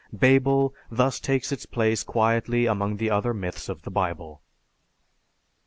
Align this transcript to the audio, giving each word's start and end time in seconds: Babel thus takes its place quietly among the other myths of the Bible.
Babel 0.11 0.73
thus 0.89 1.19
takes 1.19 1.51
its 1.51 1.67
place 1.67 2.01
quietly 2.03 2.65
among 2.65 2.97
the 2.97 3.11
other 3.11 3.35
myths 3.35 3.69
of 3.69 3.83
the 3.83 3.91
Bible. 3.91 4.41